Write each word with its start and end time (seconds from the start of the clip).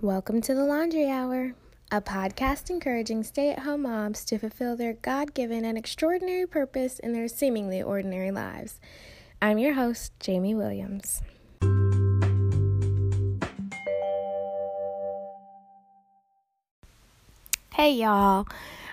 Welcome 0.00 0.42
to 0.42 0.54
the 0.54 0.62
Laundry 0.62 1.10
Hour, 1.10 1.54
a 1.90 2.00
podcast 2.00 2.70
encouraging 2.70 3.24
stay 3.24 3.50
at 3.50 3.58
home 3.58 3.82
moms 3.82 4.24
to 4.26 4.38
fulfill 4.38 4.76
their 4.76 4.92
God 4.92 5.34
given 5.34 5.64
and 5.64 5.76
extraordinary 5.76 6.46
purpose 6.46 7.00
in 7.00 7.14
their 7.14 7.26
seemingly 7.26 7.82
ordinary 7.82 8.30
lives. 8.30 8.78
I'm 9.42 9.58
your 9.58 9.74
host, 9.74 10.12
Jamie 10.20 10.54
Williams. 10.54 11.20
Hey, 17.74 17.94
y'all. 17.94 18.46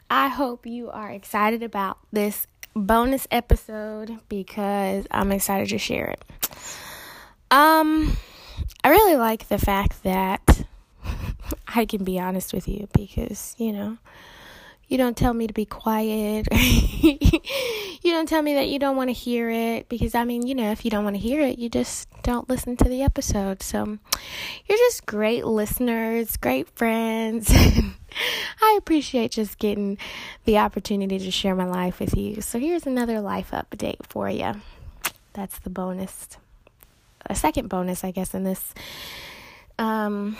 I 0.09 0.29
hope 0.29 0.65
you 0.65 0.89
are 0.89 1.11
excited 1.11 1.61
about 1.61 1.99
this 2.11 2.47
bonus 2.75 3.27
episode 3.29 4.17
because 4.27 5.05
I'm 5.11 5.31
excited 5.31 5.69
to 5.69 5.77
share 5.77 6.07
it. 6.07 6.25
Um, 7.51 8.17
I 8.83 8.89
really 8.89 9.17
like 9.17 9.49
the 9.49 9.59
fact 9.59 10.01
that 10.01 10.65
I 11.67 11.85
can 11.85 12.03
be 12.03 12.19
honest 12.19 12.53
with 12.53 12.67
you 12.67 12.87
because, 12.93 13.55
you 13.57 13.71
know, 13.71 13.97
you 14.87 14.97
don't 14.97 15.17
tell 15.17 15.33
me 15.33 15.47
to 15.47 15.53
be 15.53 15.65
quiet. 15.65 16.47
you 16.51 18.11
don't 18.11 18.29
tell 18.29 18.41
me 18.41 18.53
that 18.53 18.67
you 18.69 18.77
don't 18.77 18.95
want 18.95 19.09
to 19.09 19.13
hear 19.13 19.49
it 19.49 19.89
because 19.89 20.13
I 20.13 20.25
mean, 20.25 20.45
you 20.45 20.53
know, 20.53 20.71
if 20.71 20.85
you 20.85 20.91
don't 20.91 21.03
want 21.03 21.15
to 21.15 21.21
hear 21.21 21.41
it, 21.41 21.57
you 21.57 21.69
just 21.69 22.07
don't 22.21 22.47
listen 22.47 22.77
to 22.77 22.85
the 22.85 23.01
episode. 23.01 23.63
So, 23.63 23.97
you're 24.67 24.77
just 24.77 25.05
great 25.05 25.45
listeners, 25.45 26.37
great 26.37 26.69
friends. 26.69 27.51
I 28.61 28.75
appreciate 28.77 29.31
just 29.31 29.57
getting 29.57 29.97
the 30.45 30.59
opportunity 30.59 31.17
to 31.17 31.31
share 31.31 31.55
my 31.55 31.65
life 31.65 31.99
with 31.99 32.15
you. 32.15 32.41
So, 32.41 32.59
here's 32.59 32.85
another 32.85 33.21
life 33.21 33.51
update 33.51 34.05
for 34.07 34.29
you. 34.29 34.53
That's 35.33 35.57
the 35.59 35.71
bonus. 35.71 36.27
A 37.25 37.33
second 37.33 37.69
bonus, 37.69 38.03
I 38.03 38.11
guess, 38.11 38.35
in 38.35 38.43
this 38.43 38.73
um 39.77 40.37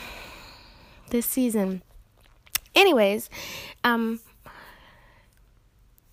this 1.10 1.26
season. 1.26 1.82
Anyways, 2.74 3.30
um 3.84 4.20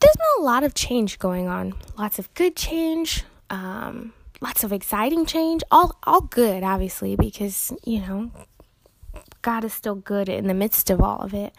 there's 0.00 0.16
been 0.16 0.42
a 0.42 0.44
lot 0.44 0.64
of 0.64 0.74
change 0.74 1.18
going 1.18 1.46
on. 1.46 1.74
Lots 1.96 2.18
of 2.18 2.32
good 2.34 2.56
change, 2.56 3.24
um, 3.50 4.12
lots 4.40 4.64
of 4.64 4.72
exciting 4.72 5.26
change. 5.26 5.62
All 5.70 5.96
all 6.02 6.22
good, 6.22 6.64
obviously, 6.64 7.14
because 7.14 7.72
you 7.84 8.00
know 8.00 8.30
God 9.42 9.64
is 9.64 9.72
still 9.72 9.94
good 9.94 10.28
in 10.28 10.46
the 10.48 10.54
midst 10.54 10.90
of 10.90 11.00
all 11.00 11.18
of 11.20 11.34
it. 11.34 11.54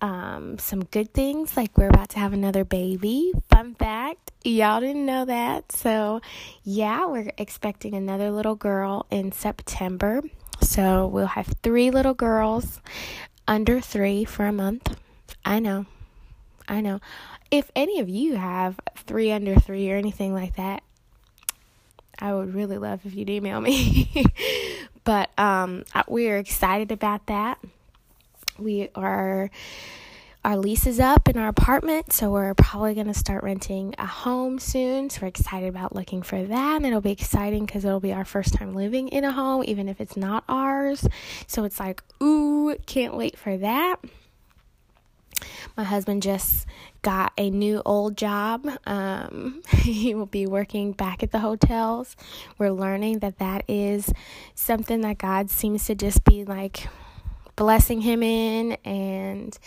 Um, 0.00 0.58
some 0.58 0.84
good 0.84 1.12
things 1.12 1.56
like 1.56 1.76
we're 1.76 1.88
about 1.88 2.10
to 2.10 2.18
have 2.18 2.32
another 2.32 2.64
baby. 2.64 3.32
Fun 3.50 3.74
fact, 3.74 4.30
y'all 4.44 4.80
didn't 4.80 5.06
know 5.06 5.24
that. 5.24 5.72
So, 5.72 6.20
yeah, 6.62 7.06
we're 7.06 7.32
expecting 7.36 7.94
another 7.94 8.30
little 8.30 8.54
girl 8.54 9.06
in 9.10 9.32
September. 9.32 10.22
So, 10.60 11.06
we'll 11.06 11.26
have 11.26 11.54
three 11.62 11.90
little 11.90 12.14
girls 12.14 12.80
under 13.46 13.80
three 13.80 14.24
for 14.24 14.46
a 14.46 14.52
month. 14.52 14.96
I 15.44 15.58
know. 15.58 15.86
I 16.68 16.80
know 16.80 17.00
if 17.50 17.70
any 17.74 18.00
of 18.00 18.08
you 18.08 18.36
have 18.36 18.78
three 18.96 19.32
under 19.32 19.58
three 19.58 19.90
or 19.90 19.96
anything 19.96 20.34
like 20.34 20.56
that, 20.56 20.82
I 22.18 22.34
would 22.34 22.54
really 22.54 22.78
love 22.78 23.00
if 23.04 23.14
you'd 23.14 23.30
email 23.30 23.60
me. 23.60 24.24
but 25.04 25.30
um, 25.38 25.84
we 26.08 26.28
are 26.28 26.38
excited 26.38 26.92
about 26.92 27.26
that. 27.26 27.58
We 28.58 28.90
are 28.94 29.50
our 30.44 30.56
lease 30.56 30.86
is 30.86 31.00
up 31.00 31.28
in 31.28 31.36
our 31.36 31.48
apartment, 31.48 32.12
so 32.12 32.30
we're 32.30 32.54
probably 32.54 32.94
going 32.94 33.08
to 33.08 33.14
start 33.14 33.42
renting 33.42 33.94
a 33.98 34.06
home 34.06 34.58
soon. 34.58 35.10
So 35.10 35.22
we're 35.22 35.28
excited 35.28 35.68
about 35.68 35.94
looking 35.94 36.22
for 36.22 36.42
that. 36.42 36.76
And 36.76 36.86
it'll 36.86 37.00
be 37.00 37.10
exciting 37.10 37.66
because 37.66 37.84
it'll 37.84 38.00
be 38.00 38.12
our 38.12 38.24
first 38.24 38.54
time 38.54 38.72
living 38.72 39.08
in 39.08 39.24
a 39.24 39.32
home, 39.32 39.64
even 39.66 39.88
if 39.88 40.00
it's 40.00 40.16
not 40.16 40.44
ours. 40.48 41.06
So 41.46 41.64
it's 41.64 41.80
like, 41.80 42.02
ooh, 42.22 42.76
can't 42.86 43.16
wait 43.16 43.36
for 43.36 43.56
that. 43.56 43.96
My 45.76 45.84
husband 45.84 46.22
just 46.22 46.66
got 47.02 47.32
a 47.36 47.50
new 47.50 47.82
old 47.84 48.16
job. 48.16 48.68
Um, 48.86 49.62
he 49.70 50.14
will 50.14 50.26
be 50.26 50.46
working 50.46 50.92
back 50.92 51.22
at 51.22 51.32
the 51.32 51.40
hotels. 51.40 52.16
We're 52.58 52.70
learning 52.70 53.20
that 53.20 53.38
that 53.38 53.64
is 53.68 54.12
something 54.54 55.00
that 55.02 55.18
God 55.18 55.50
seems 55.50 55.86
to 55.86 55.94
just 55.94 56.24
be 56.24 56.44
like 56.44 56.88
blessing 57.56 58.00
him 58.00 58.22
in 58.22 58.72
and 58.84 59.58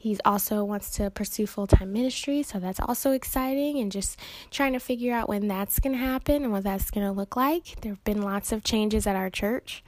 He 0.00 0.16
also 0.24 0.64
wants 0.64 0.92
to 0.92 1.10
pursue 1.10 1.46
full 1.46 1.66
time 1.66 1.92
ministry, 1.92 2.42
so 2.42 2.58
that's 2.58 2.80
also 2.80 3.10
exciting 3.10 3.78
and 3.78 3.92
just 3.92 4.18
trying 4.50 4.72
to 4.72 4.78
figure 4.78 5.12
out 5.12 5.28
when 5.28 5.46
that's 5.46 5.78
going 5.78 5.92
to 5.92 5.98
happen 5.98 6.42
and 6.42 6.50
what 6.50 6.62
that's 6.62 6.90
going 6.90 7.06
to 7.06 7.12
look 7.12 7.36
like. 7.36 7.78
There 7.82 7.92
have 7.92 8.02
been 8.02 8.22
lots 8.22 8.50
of 8.50 8.64
changes 8.64 9.06
at 9.06 9.14
our 9.14 9.28
church, 9.28 9.84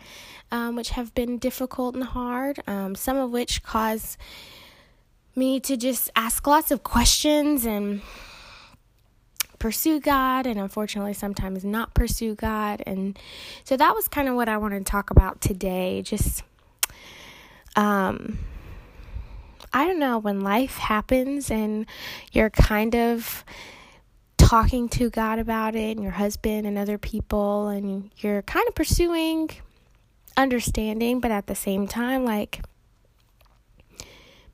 um, 0.51 0.77
which 0.77 0.91
have 0.91 1.15
been 1.15 1.39
difficult 1.39 1.95
and 1.95 2.05
hard, 2.05 2.61
um, 2.67 2.95
some 2.95 3.17
of 3.17 3.31
which 3.31 3.63
cause 3.63 4.19
me 5.35 5.59
to 5.61 5.79
just 5.79 6.11
ask 6.15 6.47
lots 6.47 6.71
of 6.71 6.83
questions 6.83 7.65
and 7.65 8.03
pursue 9.59 9.99
God 9.99 10.47
and 10.47 10.61
unfortunately 10.61 11.15
sometimes 11.15 11.65
not 11.65 11.95
pursue 11.95 12.35
God. 12.35 12.83
And 12.87 13.19
so 13.65 13.79
that 13.79 13.95
was 13.95 14.09
kind 14.09 14.29
of 14.29 14.35
what 14.35 14.51
I 14.51 14.59
wanted 14.59 14.85
to 14.85 14.91
talk 14.91 15.09
about 15.09 15.41
today. 15.41 16.03
Just, 16.03 16.43
um, 17.77 18.41
I 19.73 19.87
don't 19.87 19.99
know, 19.99 20.19
when 20.19 20.41
life 20.41 20.77
happens 20.77 21.51
and 21.51 21.87
you're 22.33 22.51
kind 22.51 22.95
of 22.95 23.45
talking 24.37 24.89
to 24.91 25.09
God 25.09 25.39
about 25.39 25.75
it 25.75 25.97
and 25.97 26.03
your 26.03 26.13
husband 26.13 26.67
and 26.67 26.77
other 26.77 26.99
people 26.99 27.69
and 27.69 28.11
you're 28.19 28.43
kind 28.43 28.69
of 28.69 28.75
pursuing 28.75 29.51
understanding, 30.37 31.21
but 31.21 31.31
at 31.31 31.47
the 31.47 31.55
same 31.55 31.87
time, 31.87 32.25
like, 32.25 32.63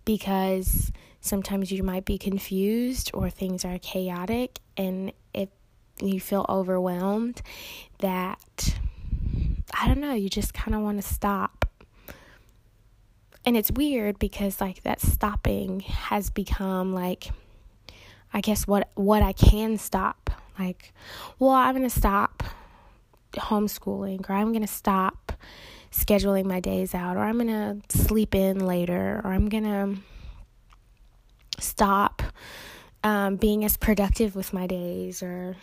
because 0.05 0.93
sometimes 1.21 1.73
you 1.73 1.83
might 1.83 2.05
be 2.05 2.17
confused 2.17 3.11
or 3.13 3.29
things 3.29 3.65
are 3.65 3.79
chaotic 3.79 4.61
and 4.77 5.13
if 5.35 5.49
you 6.01 6.21
feel 6.21 6.47
overwhelmed 6.49 7.43
that 7.99 8.79
I 9.75 9.87
don't 9.87 10.01
know, 10.01 10.15
you 10.15 10.29
just 10.29 10.55
kind 10.55 10.75
of 10.75 10.83
want 10.83 11.03
to 11.03 11.07
stop. 11.07 11.68
And 13.45 13.57
it's 13.57 13.71
weird 13.71 14.19
because 14.19 14.61
like 14.61 14.83
that 14.83 15.01
stopping 15.01 15.81
has 15.81 16.31
become 16.31 16.93
like 16.93 17.31
I 18.33 18.41
guess 18.41 18.67
what 18.67 18.91
what 18.95 19.23
I 19.23 19.33
can 19.33 19.79
stop. 19.79 20.31
Like, 20.59 20.93
well, 21.39 21.51
I'm 21.51 21.75
going 21.77 21.89
to 21.89 21.99
stop 21.99 22.43
homeschooling 23.35 24.29
or 24.29 24.33
I'm 24.33 24.49
going 24.49 24.63
to 24.63 24.67
stop 24.67 25.33
scheduling 25.91 26.45
my 26.45 26.61
days 26.61 26.95
out, 26.95 27.17
or 27.17 27.21
I'm 27.21 27.39
going 27.39 27.49
to 27.49 27.97
sleep 27.97 28.35
in 28.35 28.67
later, 28.67 29.21
or 29.25 29.33
I'm 29.33 29.49
going 29.49 29.65
to 29.65 31.63
stop 31.63 32.23
um, 33.03 33.37
being 33.37 33.65
as 33.65 33.77
productive 33.77 34.37
with 34.37 34.53
my 34.53 34.67
days, 34.67 35.23
or 35.23 35.57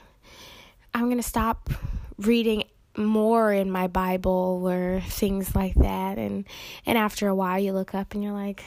I'm 0.94 1.06
going 1.06 1.18
to 1.18 1.24
stop 1.24 1.69
reading 2.18 2.64
more 2.97 3.51
in 3.53 3.72
my 3.72 3.88
Bible 3.88 4.61
or 4.66 5.01
things 5.07 5.56
like 5.56 5.75
that. 5.75 6.17
And, 6.17 6.45
and 6.85 6.97
after 6.97 7.28
a 7.28 7.35
while, 7.35 7.59
you 7.59 7.73
look 7.73 7.94
up 7.94 8.13
and 8.13 8.23
you're 8.23 8.33
like, 8.33 8.63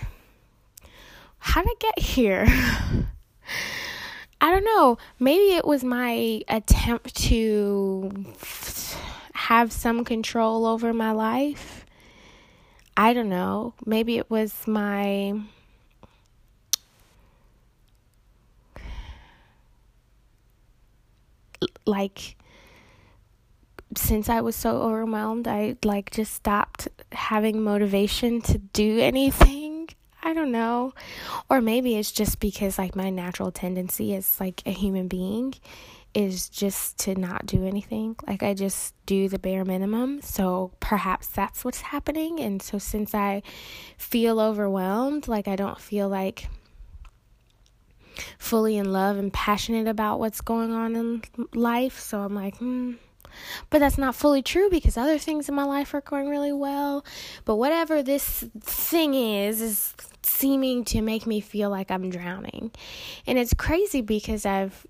how 1.39 1.63
did 1.63 1.71
I 1.71 1.75
get 1.79 1.99
here? 1.99 2.47
I 4.41 4.51
don't 4.51 4.65
know. 4.65 4.99
Maybe 5.19 5.55
it 5.57 5.65
was 5.65 5.83
my 5.83 6.43
attempt 6.49 7.17
to 7.25 8.11
have 9.35 9.73
some 9.73 10.05
control 10.05 10.67
over 10.67 10.93
my 10.93 11.13
life. 11.13 11.85
I 12.97 13.15
don't 13.15 13.29
know. 13.29 13.75
Maybe 13.85 14.19
it 14.19 14.31
was 14.31 14.67
my 14.67 15.41
like 21.87 22.37
since 23.99 24.29
I 24.29 24.41
was 24.41 24.57
so 24.57 24.83
overwhelmed, 24.83 25.49
I 25.49 25.77
like 25.85 26.11
just 26.11 26.35
stopped 26.35 26.89
having 27.13 27.63
motivation 27.63 28.41
to 28.43 28.59
do 28.59 28.99
anything. 29.01 29.89
I 30.23 30.35
don't 30.35 30.53
know. 30.53 30.95
Or 31.49 31.61
maybe 31.61 31.97
it's 31.97 32.13
just 32.13 32.41
because 32.41 32.79
like 32.79 32.97
my 32.97 33.11
natural 33.11 33.51
tendency 33.51 34.15
as 34.15 34.39
like 34.41 34.63
a 34.67 34.73
human 34.73 35.09
being 35.09 35.55
is 36.15 36.49
just 36.49 36.99
to 36.99 37.15
not 37.15 37.47
do 37.47 37.65
anything. 37.65 38.17
Like 38.27 38.43
I 38.43 38.55
just 38.55 38.95
do 39.07 39.29
the 39.29 39.39
bare 39.39 39.65
minimum. 39.65 40.21
So 40.23 40.73
perhaps 40.81 41.29
that's 41.29 41.65
what's 41.65 41.81
happening. 41.81 42.41
And 42.41 42.61
so 42.61 42.79
since 42.79 43.15
I 43.15 43.43
feel 43.97 44.41
overwhelmed, 44.41 45.29
like 45.29 45.47
I 45.49 45.57
don't 45.57 45.81
feel 45.81 46.09
like 46.09 46.49
fully 48.39 48.77
in 48.77 48.93
love 48.93 49.17
and 49.17 49.33
passionate 49.33 49.87
about 49.87 50.19
what's 50.19 50.41
going 50.41 50.73
on 50.73 50.97
in 50.97 51.23
life. 51.55 51.99
So 52.01 52.21
I'm 52.21 52.35
like, 52.35 52.57
hmm. 52.57 52.95
But 53.71 53.79
that's 53.79 53.99
not 53.99 54.15
fully 54.15 54.43
true 54.43 54.71
because 54.71 54.97
other 54.97 55.19
things 55.19 55.49
in 55.49 55.55
my 55.55 55.65
life 55.65 55.95
are 55.95 56.01
going 56.01 56.29
really 56.29 56.53
well. 56.53 57.05
But 57.45 57.57
whatever 57.57 58.03
this 58.03 58.45
thing 58.61 59.15
is, 59.15 59.61
is 59.61 59.95
seeming 60.23 60.85
to 60.87 61.01
make 61.01 61.27
me 61.27 61.41
feel 61.41 61.71
like 61.71 61.91
I'm 61.91 62.11
drowning. 62.11 62.71
And 63.27 63.39
it's 63.39 63.55
crazy 63.55 64.01
because 64.01 64.47
I've 64.47 64.87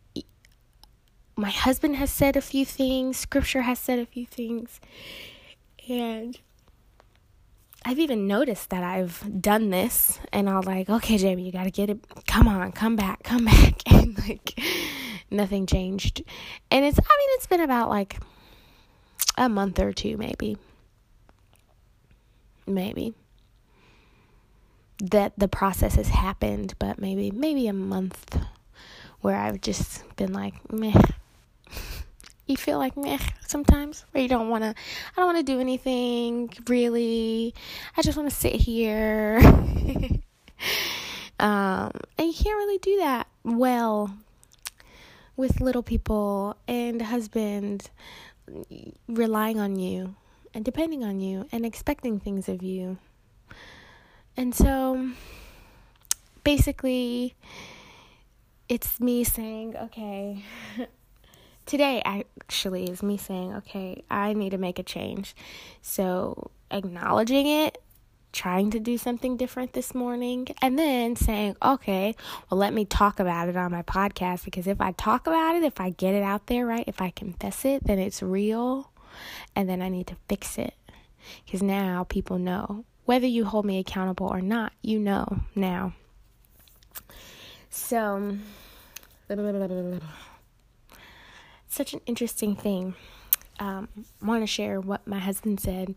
my 1.36 1.50
husband 1.50 1.94
has 1.96 2.10
said 2.10 2.36
a 2.36 2.40
few 2.40 2.64
things, 2.64 3.16
scripture 3.16 3.62
has 3.62 3.78
said 3.78 4.00
a 4.00 4.06
few 4.06 4.26
things, 4.26 4.80
and 5.88 6.36
I've 7.84 8.00
even 8.00 8.26
noticed 8.26 8.70
that 8.70 8.82
I've 8.82 9.40
done 9.40 9.70
this 9.70 10.18
and 10.32 10.50
I'll 10.50 10.62
like, 10.62 10.90
okay, 10.90 11.16
Jamie, 11.16 11.44
you 11.44 11.52
gotta 11.52 11.70
get 11.70 11.90
it. 11.90 12.04
Come 12.26 12.48
on, 12.48 12.72
come 12.72 12.96
back, 12.96 13.22
come 13.22 13.44
back. 13.46 13.80
And 13.86 14.18
like, 14.28 14.60
nothing 15.30 15.64
changed. 15.64 16.22
And 16.70 16.84
it's, 16.84 16.98
I 16.98 17.16
mean, 17.18 17.28
it's 17.36 17.46
been 17.46 17.60
about 17.60 17.88
like 17.88 18.18
a 19.36 19.48
month 19.48 19.78
or 19.78 19.92
two, 19.92 20.16
maybe. 20.16 20.56
Maybe. 22.66 23.14
That 25.00 25.32
the 25.38 25.48
process 25.48 25.94
has 25.94 26.08
happened, 26.08 26.74
but 26.78 27.00
maybe, 27.00 27.30
maybe 27.30 27.68
a 27.68 27.72
month 27.72 28.38
where 29.20 29.36
I've 29.36 29.60
just 29.60 30.04
been 30.16 30.32
like, 30.32 30.72
meh 30.72 31.00
you 32.48 32.56
feel 32.56 32.78
like 32.78 32.96
meh 32.96 33.18
sometimes 33.46 34.04
where 34.10 34.22
you 34.22 34.28
don't 34.28 34.48
want 34.48 34.64
to 34.64 34.70
i 34.70 35.16
don't 35.16 35.26
want 35.26 35.38
to 35.38 35.44
do 35.44 35.60
anything 35.60 36.50
really 36.66 37.54
i 37.96 38.02
just 38.02 38.16
want 38.16 38.28
to 38.28 38.34
sit 38.34 38.54
here 38.54 39.38
um, 41.38 41.92
and 42.16 42.26
you 42.26 42.32
can't 42.32 42.56
really 42.56 42.78
do 42.78 42.96
that 42.96 43.28
well 43.44 44.10
with 45.36 45.60
little 45.60 45.82
people 45.82 46.56
and 46.66 47.02
husband 47.02 47.90
relying 49.08 49.58
on 49.58 49.76
you 49.76 50.14
and 50.54 50.64
depending 50.64 51.04
on 51.04 51.20
you 51.20 51.46
and 51.52 51.64
expecting 51.64 52.18
things 52.18 52.48
of 52.48 52.62
you 52.62 52.98
and 54.36 54.54
so 54.54 55.10
basically 56.44 57.34
it's 58.68 59.00
me 59.00 59.24
saying 59.24 59.76
okay 59.76 60.42
today 61.68 62.00
actually 62.04 62.90
is 62.90 63.02
me 63.02 63.18
saying, 63.18 63.54
okay, 63.54 64.02
I 64.10 64.32
need 64.32 64.50
to 64.50 64.58
make 64.58 64.78
a 64.78 64.82
change. 64.82 65.36
So 65.82 66.50
acknowledging 66.70 67.46
it, 67.46 67.80
trying 68.32 68.70
to 68.70 68.80
do 68.80 68.98
something 68.98 69.36
different 69.36 69.72
this 69.72 69.94
morning, 69.94 70.48
and 70.60 70.78
then 70.78 71.16
saying, 71.16 71.56
okay, 71.62 72.14
well, 72.50 72.58
let 72.58 72.72
me 72.72 72.84
talk 72.84 73.18
about 73.20 73.48
it 73.48 73.56
on 73.56 73.72
my 73.72 73.82
podcast 73.82 74.44
because 74.44 74.66
if 74.66 74.80
I 74.80 74.92
talk 74.92 75.26
about 75.26 75.56
it, 75.56 75.62
if 75.62 75.80
I 75.80 75.90
get 75.90 76.14
it 76.14 76.22
out 76.22 76.46
there, 76.46 76.66
right, 76.66 76.84
if 76.86 77.00
I 77.00 77.10
confess 77.10 77.64
it, 77.64 77.84
then 77.84 77.98
it's 77.98 78.22
real, 78.22 78.90
and 79.56 79.68
then 79.68 79.82
I 79.82 79.88
need 79.88 80.06
to 80.08 80.16
fix 80.28 80.58
it 80.58 80.74
because 81.44 81.62
now 81.62 82.04
people 82.08 82.38
know. 82.38 82.84
Whether 83.04 83.26
you 83.26 83.46
hold 83.46 83.64
me 83.64 83.78
accountable 83.78 84.26
or 84.26 84.42
not, 84.42 84.72
you 84.82 84.98
know 84.98 85.40
now. 85.54 85.94
So, 87.70 88.36
such 91.68 91.94
an 91.94 92.00
interesting 92.06 92.54
thing. 92.54 92.94
Um, 93.58 93.88
want 94.22 94.42
to 94.42 94.46
share 94.46 94.80
what 94.80 95.06
my 95.06 95.18
husband 95.18 95.60
said. 95.60 95.94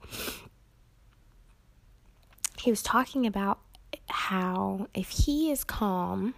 He 2.62 2.70
was 2.70 2.84
talking 2.84 3.26
about 3.26 3.60
how 4.08 4.88
if 4.94 5.10
he 5.10 5.52
is 5.52 5.64
calm, 5.64 6.36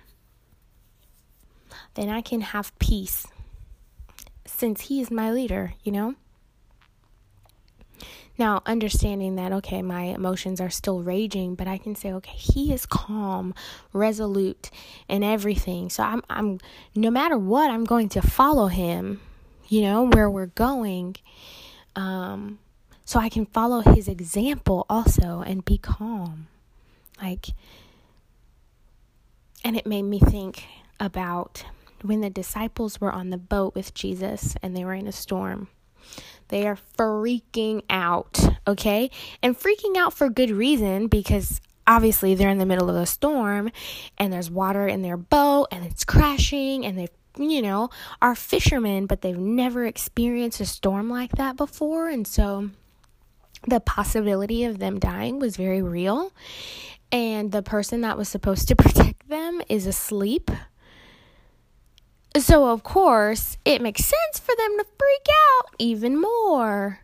then 1.95 2.09
I 2.09 2.21
can 2.21 2.41
have 2.41 2.77
peace 2.79 3.27
since 4.45 4.81
he 4.81 5.01
is 5.01 5.11
my 5.11 5.31
leader, 5.31 5.73
you 5.83 5.91
know? 5.91 6.15
Now, 8.37 8.63
understanding 8.65 9.35
that, 9.35 9.51
okay, 9.51 9.81
my 9.83 10.03
emotions 10.05 10.59
are 10.59 10.69
still 10.69 11.03
raging, 11.03 11.53
but 11.53 11.67
I 11.67 11.77
can 11.77 11.93
say, 11.93 12.11
okay, 12.13 12.35
he 12.35 12.73
is 12.73 12.85
calm, 12.87 13.53
resolute, 13.91 14.71
and 15.07 15.23
everything. 15.23 15.89
So 15.89 16.03
I'm, 16.03 16.23
I'm, 16.29 16.59
no 16.95 17.11
matter 17.11 17.37
what, 17.37 17.69
I'm 17.69 17.83
going 17.83 18.09
to 18.09 18.21
follow 18.21 18.67
him, 18.67 19.21
you 19.67 19.81
know, 19.81 20.03
where 20.03 20.29
we're 20.29 20.47
going. 20.47 21.15
Um, 21.95 22.57
so 23.05 23.19
I 23.19 23.29
can 23.29 23.45
follow 23.45 23.81
his 23.81 24.07
example 24.07 24.85
also 24.89 25.43
and 25.45 25.65
be 25.65 25.77
calm. 25.77 26.47
Like, 27.21 27.47
and 29.63 29.75
it 29.75 29.85
made 29.85 30.03
me 30.03 30.19
think 30.19 30.65
about 30.99 31.65
when 32.01 32.21
the 32.21 32.29
disciples 32.29 32.99
were 32.99 33.11
on 33.11 33.29
the 33.29 33.37
boat 33.37 33.75
with 33.75 33.93
Jesus 33.93 34.55
and 34.61 34.75
they 34.75 34.83
were 34.83 34.93
in 34.93 35.07
a 35.07 35.11
storm. 35.11 35.69
They 36.49 36.67
are 36.67 36.77
freaking 36.97 37.83
out, 37.89 38.39
okay? 38.67 39.09
And 39.41 39.57
freaking 39.57 39.95
out 39.97 40.13
for 40.13 40.29
good 40.29 40.51
reason 40.51 41.07
because 41.07 41.61
obviously 41.87 42.35
they're 42.35 42.49
in 42.49 42.57
the 42.57 42.65
middle 42.65 42.89
of 42.89 42.95
a 42.95 43.05
storm 43.05 43.71
and 44.17 44.31
there's 44.31 44.51
water 44.51 44.87
in 44.87 45.01
their 45.01 45.17
boat 45.17 45.67
and 45.71 45.85
it's 45.85 46.05
crashing 46.05 46.85
and 46.85 46.97
they 46.97 47.07
you 47.37 47.63
know, 47.63 47.89
are 48.21 48.35
fishermen, 48.35 49.07
but 49.07 49.21
they've 49.21 49.37
never 49.37 49.85
experienced 49.85 50.59
a 50.59 50.65
storm 50.65 51.09
like 51.09 51.31
that 51.31 51.57
before. 51.57 52.07
And 52.09 52.27
so 52.27 52.69
the 53.67 53.79
possibility 53.79 54.63
of 54.63 54.79
them 54.79 54.99
dying 54.99 55.39
was 55.39 55.57
very 55.57 55.81
real. 55.81 56.31
And 57.11 57.51
the 57.51 57.61
person 57.61 58.01
that 58.01 58.17
was 58.17 58.29
supposed 58.29 58.67
to 58.69 58.75
protect 58.77 59.29
them 59.29 59.61
is 59.69 59.85
asleep. 59.85 60.49
So, 62.35 62.67
of 62.69 62.81
course, 62.81 63.57
it 63.63 63.81
makes 63.81 64.03
sense 64.05 64.39
for 64.39 64.55
them 64.55 64.77
to 64.79 64.85
freak 64.97 65.27
out 65.29 65.75
even 65.77 66.19
more 66.19 67.01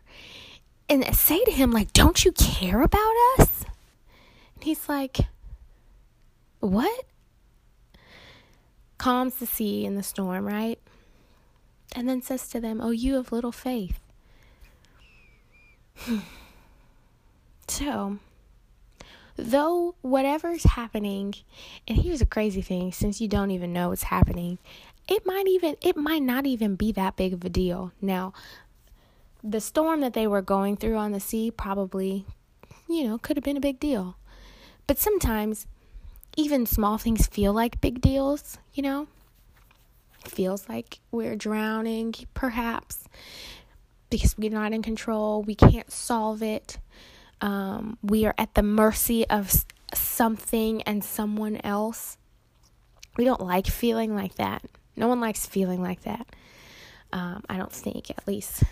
and 0.88 1.14
say 1.14 1.44
to 1.44 1.52
him, 1.52 1.70
like, 1.70 1.92
don't 1.92 2.24
you 2.24 2.32
care 2.32 2.82
about 2.82 3.14
us? 3.38 3.64
And 4.56 4.64
he's 4.64 4.88
like, 4.88 5.18
what? 6.58 7.04
Calms 8.98 9.36
the 9.36 9.46
sea 9.46 9.86
in 9.86 9.94
the 9.94 10.02
storm, 10.02 10.44
right? 10.44 10.78
And 11.94 12.08
then 12.08 12.22
says 12.22 12.48
to 12.48 12.60
them, 12.60 12.80
Oh, 12.80 12.90
you 12.90 13.16
of 13.16 13.32
little 13.32 13.52
faith. 13.52 14.00
so, 17.70 18.18
though 19.36 19.94
whatever's 20.02 20.64
happening, 20.64 21.34
and 21.86 21.98
here's 21.98 22.20
a 22.20 22.26
crazy 22.26 22.62
thing 22.62 22.92
since 22.92 23.20
you 23.20 23.28
don't 23.28 23.50
even 23.50 23.72
know 23.72 23.90
what's 23.90 24.04
happening, 24.04 24.58
it 25.08 25.24
might 25.26 25.46
even 25.46 25.76
it 25.80 25.96
might 25.96 26.22
not 26.22 26.46
even 26.46 26.76
be 26.76 26.92
that 26.92 27.16
big 27.16 27.32
of 27.32 27.44
a 27.44 27.48
deal. 27.48 27.92
Now, 28.00 28.32
the 29.42 29.60
storm 29.60 30.00
that 30.00 30.12
they 30.12 30.26
were 30.26 30.42
going 30.42 30.76
through 30.76 30.96
on 30.96 31.12
the 31.12 31.20
sea 31.20 31.50
probably, 31.50 32.26
you 32.88 33.04
know, 33.04 33.18
could 33.18 33.36
have 33.36 33.44
been 33.44 33.56
a 33.56 33.60
big 33.60 33.80
deal. 33.80 34.16
But 34.86 34.98
sometimes 34.98 35.66
even 36.36 36.66
small 36.66 36.98
things 36.98 37.26
feel 37.26 37.52
like 37.52 37.80
big 37.80 38.00
deals, 38.00 38.58
you 38.72 38.82
know? 38.82 39.08
feels 40.28 40.68
like 40.68 41.00
we're 41.10 41.36
drowning, 41.36 42.14
perhaps, 42.34 43.04
because 44.08 44.36
we're 44.36 44.50
not 44.50 44.72
in 44.72 44.82
control. 44.82 45.42
We 45.42 45.54
can't 45.54 45.90
solve 45.90 46.42
it. 46.42 46.78
Um, 47.40 47.98
we 48.02 48.26
are 48.26 48.34
at 48.36 48.54
the 48.54 48.62
mercy 48.62 49.26
of 49.28 49.64
something 49.94 50.82
and 50.82 51.02
someone 51.02 51.56
else. 51.64 52.16
We 53.16 53.24
don't 53.24 53.40
like 53.40 53.66
feeling 53.66 54.14
like 54.14 54.34
that. 54.36 54.64
No 54.96 55.08
one 55.08 55.20
likes 55.20 55.46
feeling 55.46 55.82
like 55.82 56.02
that. 56.02 56.26
Um, 57.12 57.42
I 57.48 57.56
don't 57.56 57.72
think, 57.72 58.10
at 58.10 58.26
least. 58.26 58.62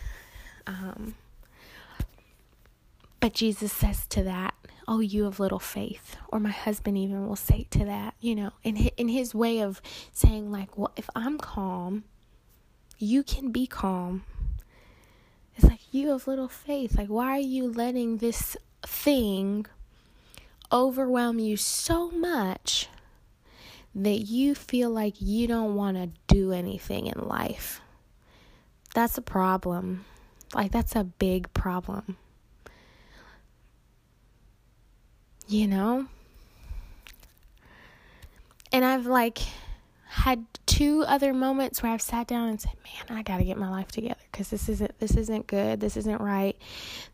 Um, 0.66 1.14
but 3.20 3.32
Jesus 3.32 3.72
says 3.72 4.06
to 4.08 4.22
that, 4.24 4.54
"Oh, 4.86 5.00
you 5.00 5.24
have 5.24 5.40
little 5.40 5.58
faith," 5.58 6.16
or 6.28 6.38
my 6.38 6.50
husband 6.50 6.96
even 6.98 7.26
will 7.26 7.36
say 7.36 7.66
to 7.70 7.84
that, 7.86 8.14
you 8.20 8.36
know, 8.36 8.52
in 8.62 8.76
his, 8.76 8.90
in 8.96 9.08
his 9.08 9.34
way 9.34 9.60
of 9.60 9.82
saying, 10.12 10.52
like, 10.52 10.76
"Well, 10.78 10.92
if 10.96 11.10
I'm 11.16 11.38
calm, 11.38 12.04
you 12.98 13.22
can 13.22 13.50
be 13.50 13.66
calm." 13.66 14.24
It's 15.58 15.66
like 15.66 15.92
you 15.92 16.12
have 16.12 16.26
little 16.26 16.48
faith. 16.48 16.96
Like, 16.96 17.08
why 17.08 17.32
are 17.32 17.38
you 17.38 17.70
letting 17.70 18.18
this 18.18 18.56
thing 18.82 19.66
overwhelm 20.72 21.38
you 21.38 21.56
so 21.56 22.10
much 22.10 22.88
that 23.94 24.18
you 24.18 24.54
feel 24.54 24.90
like 24.90 25.14
you 25.20 25.46
don't 25.46 25.74
want 25.74 25.96
to 25.96 26.10
do 26.32 26.52
anything 26.52 27.06
in 27.06 27.26
life. 27.26 27.80
That's 28.94 29.18
a 29.18 29.22
problem. 29.22 30.04
Like, 30.54 30.70
that's 30.70 30.94
a 30.94 31.04
big 31.04 31.52
problem. 31.52 32.16
You 35.46 35.66
know? 35.66 36.06
And 38.72 38.84
I've 38.84 39.06
like 39.06 39.38
had 40.18 40.44
two 40.66 41.04
other 41.06 41.32
moments 41.32 41.82
where 41.82 41.92
I've 41.92 42.02
sat 42.02 42.26
down 42.26 42.48
and 42.48 42.60
said, 42.60 42.74
"Man, 42.84 43.18
I 43.18 43.22
got 43.22 43.38
to 43.38 43.44
get 43.44 43.56
my 43.56 43.70
life 43.70 43.88
together 43.88 44.20
because 44.30 44.50
this 44.50 44.68
isn't 44.68 44.98
this 44.98 45.16
isn't 45.16 45.46
good. 45.46 45.80
This 45.80 45.96
isn't 45.96 46.20
right. 46.20 46.56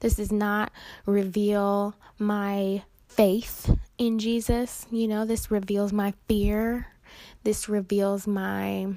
This 0.00 0.16
does 0.16 0.32
not 0.32 0.72
reveal 1.06 1.94
my 2.18 2.82
faith 3.08 3.76
in 3.98 4.18
Jesus. 4.18 4.86
You 4.90 5.08
know, 5.08 5.24
this 5.24 5.50
reveals 5.50 5.92
my 5.92 6.14
fear. 6.28 6.88
This 7.44 7.68
reveals 7.68 8.26
my 8.26 8.88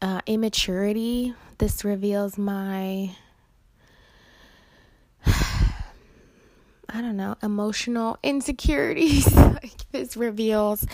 uh, 0.00 0.20
immaturity. 0.26 1.34
This 1.58 1.84
reveals 1.84 2.38
my, 2.38 3.10
I 6.98 7.00
don't 7.00 7.16
know, 7.16 7.36
emotional 7.44 8.18
insecurities. 8.24 9.32
like 9.36 9.88
this 9.92 10.16
reveals 10.16 10.84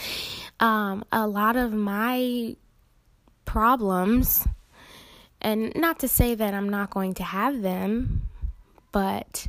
um, 0.61 1.03
a 1.11 1.27
lot 1.27 1.57
of 1.57 1.73
my 1.73 2.57
problems. 3.47 4.47
And 5.41 5.75
not 5.75 5.99
to 6.01 6.09
say 6.09 6.35
that 6.35 6.53
I'm 6.53 6.69
not 6.69 6.91
going 6.91 7.15
to 7.15 7.23
have 7.23 7.63
them, 7.63 8.29
but 8.93 9.47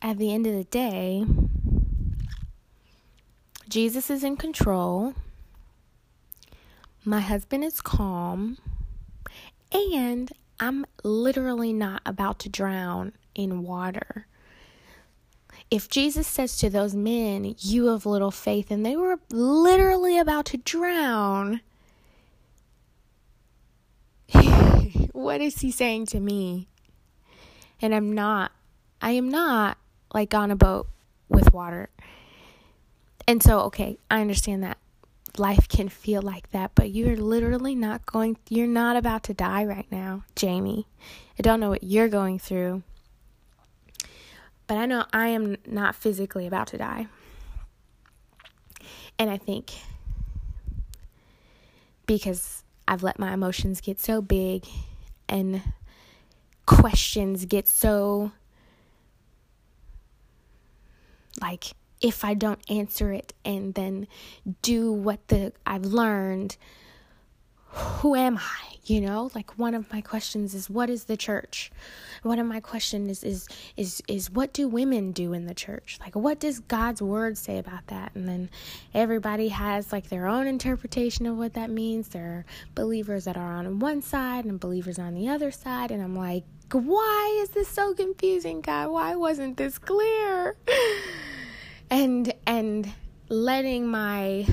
at 0.00 0.16
the 0.16 0.32
end 0.32 0.46
of 0.46 0.54
the 0.54 0.64
day, 0.64 1.26
Jesus 3.68 4.08
is 4.08 4.24
in 4.24 4.38
control. 4.38 5.12
My 7.04 7.20
husband 7.20 7.62
is 7.62 7.82
calm. 7.82 8.56
And 9.70 10.32
I'm 10.58 10.86
literally 11.04 11.74
not 11.74 12.00
about 12.06 12.38
to 12.38 12.48
drown 12.48 13.12
in 13.34 13.64
water. 13.64 14.28
If 15.72 15.88
Jesus 15.88 16.26
says 16.26 16.58
to 16.58 16.68
those 16.68 16.94
men, 16.94 17.54
You 17.58 17.86
have 17.86 18.04
little 18.04 18.30
faith, 18.30 18.70
and 18.70 18.84
they 18.84 18.94
were 18.94 19.18
literally 19.30 20.18
about 20.18 20.44
to 20.46 20.58
drown, 20.58 21.62
what 25.12 25.40
is 25.40 25.62
he 25.62 25.70
saying 25.70 26.04
to 26.08 26.20
me? 26.20 26.68
And 27.80 27.94
I'm 27.94 28.12
not, 28.12 28.52
I 29.00 29.12
am 29.12 29.30
not 29.30 29.78
like 30.12 30.34
on 30.34 30.50
a 30.50 30.56
boat 30.56 30.88
with 31.30 31.54
water. 31.54 31.88
And 33.26 33.42
so, 33.42 33.60
okay, 33.60 33.96
I 34.10 34.20
understand 34.20 34.62
that 34.64 34.76
life 35.38 35.70
can 35.70 35.88
feel 35.88 36.20
like 36.20 36.50
that, 36.50 36.72
but 36.74 36.90
you're 36.90 37.16
literally 37.16 37.74
not 37.74 38.04
going, 38.04 38.36
you're 38.50 38.66
not 38.66 38.98
about 38.98 39.22
to 39.22 39.32
die 39.32 39.64
right 39.64 39.90
now, 39.90 40.24
Jamie. 40.36 40.86
I 41.38 41.42
don't 41.42 41.60
know 41.60 41.70
what 41.70 41.82
you're 41.82 42.08
going 42.08 42.38
through, 42.38 42.82
but 44.72 44.78
I 44.78 44.86
know 44.86 45.04
I 45.12 45.28
am 45.28 45.58
not 45.66 45.94
physically 45.94 46.46
about 46.46 46.68
to 46.68 46.78
die. 46.78 47.06
And 49.18 49.28
I 49.28 49.36
think 49.36 49.70
because 52.06 52.64
I've 52.88 53.02
let 53.02 53.18
my 53.18 53.34
emotions 53.34 53.82
get 53.82 54.00
so 54.00 54.22
big 54.22 54.64
and 55.28 55.60
questions 56.64 57.44
get 57.44 57.68
so 57.68 58.32
like 61.38 61.74
if 62.00 62.24
I 62.24 62.32
don't 62.32 62.62
answer 62.70 63.12
it 63.12 63.34
and 63.44 63.74
then 63.74 64.08
do 64.62 64.90
what 64.90 65.28
the 65.28 65.52
I've 65.66 65.84
learned, 65.84 66.56
who 67.72 68.14
am 68.14 68.38
I? 68.38 68.72
You 68.84 69.00
know, 69.00 69.30
like 69.32 69.56
one 69.56 69.74
of 69.74 69.92
my 69.92 70.00
questions 70.00 70.54
is 70.54 70.68
what 70.68 70.90
is 70.90 71.04
the 71.04 71.16
church? 71.16 71.70
One 72.24 72.40
of 72.40 72.46
my 72.46 72.58
questions 72.58 73.22
is 73.22 73.24
is 73.24 73.48
is 73.76 74.02
is 74.08 74.30
what 74.30 74.52
do 74.52 74.66
women 74.66 75.12
do 75.12 75.32
in 75.32 75.46
the 75.46 75.54
church? 75.54 75.98
Like 76.00 76.16
what 76.16 76.40
does 76.40 76.58
God's 76.58 77.00
word 77.00 77.38
say 77.38 77.58
about 77.58 77.86
that? 77.86 78.10
And 78.16 78.28
then 78.28 78.50
everybody 78.92 79.48
has 79.48 79.92
like 79.92 80.08
their 80.08 80.26
own 80.26 80.48
interpretation 80.48 81.26
of 81.26 81.38
what 81.38 81.54
that 81.54 81.70
means. 81.70 82.08
There 82.08 82.24
are 82.24 82.44
believers 82.74 83.24
that 83.24 83.36
are 83.36 83.52
on 83.52 83.78
one 83.78 84.02
side 84.02 84.44
and 84.44 84.58
believers 84.58 84.98
on 84.98 85.14
the 85.14 85.28
other 85.28 85.52
side 85.52 85.92
and 85.92 86.02
I'm 86.02 86.16
like, 86.16 86.42
"Why 86.72 87.38
is 87.40 87.50
this 87.50 87.68
so 87.68 87.94
confusing, 87.94 88.62
God? 88.62 88.90
Why 88.90 89.14
wasn't 89.14 89.56
this 89.56 89.78
clear?" 89.78 90.56
and 91.90 92.34
and 92.48 92.92
letting 93.28 93.86
my 93.86 94.46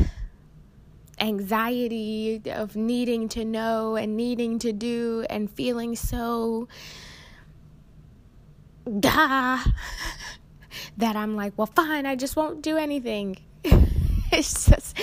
anxiety 1.19 2.41
of 2.47 2.75
needing 2.75 3.29
to 3.29 3.45
know 3.45 3.95
and 3.95 4.15
needing 4.15 4.59
to 4.59 4.71
do 4.71 5.25
and 5.29 5.49
feeling 5.49 5.95
so 5.95 6.67
da 8.99 9.59
that 10.97 11.15
I'm 11.15 11.35
like, 11.35 11.53
well, 11.57 11.67
fine, 11.67 12.05
I 12.05 12.15
just 12.15 12.35
won't 12.35 12.61
do 12.61 12.77
anything. 12.77 13.37
it's 13.63 14.65
just, 14.65 14.97